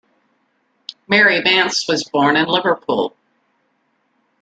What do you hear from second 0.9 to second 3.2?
Mary Mance was born in Liverpool.